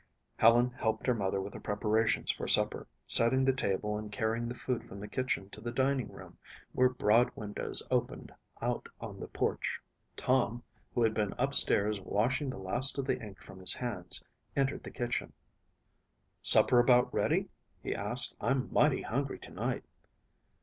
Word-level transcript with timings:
Helen 0.35 0.71
helped 0.71 1.05
her 1.05 1.13
mother 1.13 1.39
with 1.39 1.53
the 1.53 1.59
preparations 1.59 2.31
for 2.31 2.47
supper, 2.47 2.87
setting 3.05 3.45
the 3.45 3.53
table 3.53 3.99
and 3.99 4.11
carrying 4.11 4.47
the 4.49 4.55
food 4.55 4.83
from 4.83 4.99
the 4.99 5.07
kitchen 5.07 5.47
to 5.51 5.61
the 5.61 5.71
dining 5.71 6.11
room 6.11 6.39
where 6.71 6.89
broad 6.89 7.29
windows 7.35 7.83
opened 7.91 8.33
out 8.63 8.89
on 8.99 9.19
the 9.19 9.27
porch. 9.27 9.79
Tom, 10.15 10.63
who 10.95 11.03
had 11.03 11.13
been 11.13 11.35
upstairs 11.37 12.01
washing 12.01 12.49
the 12.49 12.57
last 12.57 12.97
of 12.97 13.05
the 13.05 13.21
ink 13.21 13.39
from 13.43 13.59
his 13.59 13.75
hands, 13.75 14.23
entered 14.55 14.81
the 14.81 14.89
kitchen. 14.89 15.33
"Supper 16.41 16.79
about 16.79 17.13
ready?" 17.13 17.49
he 17.83 17.93
asked. 17.93 18.35
"I'm 18.41 18.73
mighty 18.73 19.03
hungry 19.03 19.37
tonight." 19.37 19.83